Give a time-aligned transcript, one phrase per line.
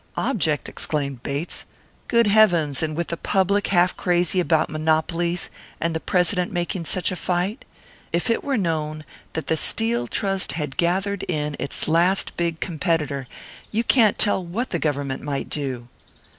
[0.17, 1.65] "Object!" exclaimed Bates.
[2.07, 7.11] "Good Heavens, and with the public half crazy about monopolies, and the President making such
[7.11, 7.65] a fight!
[8.11, 13.27] If it were known that the Steel Trust had gathered in its last big competitor,
[13.71, 15.87] you can't tell what the Government might do!"